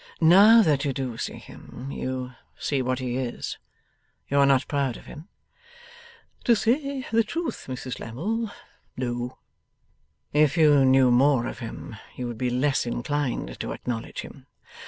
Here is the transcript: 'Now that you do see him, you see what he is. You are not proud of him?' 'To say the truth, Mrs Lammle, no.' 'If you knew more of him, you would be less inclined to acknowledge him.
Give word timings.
'Now 0.19 0.63
that 0.63 0.83
you 0.83 0.93
do 0.93 1.15
see 1.19 1.37
him, 1.37 1.91
you 1.91 2.31
see 2.57 2.81
what 2.81 2.97
he 2.97 3.17
is. 3.17 3.59
You 4.29 4.39
are 4.39 4.47
not 4.47 4.67
proud 4.67 4.97
of 4.97 5.05
him?' 5.05 5.27
'To 6.43 6.55
say 6.55 7.05
the 7.11 7.23
truth, 7.23 7.67
Mrs 7.69 7.99
Lammle, 7.99 8.49
no.' 8.97 9.37
'If 10.33 10.57
you 10.57 10.85
knew 10.85 11.11
more 11.11 11.45
of 11.45 11.59
him, 11.59 11.97
you 12.15 12.25
would 12.25 12.39
be 12.39 12.49
less 12.49 12.87
inclined 12.87 13.59
to 13.59 13.73
acknowledge 13.73 14.21
him. 14.21 14.47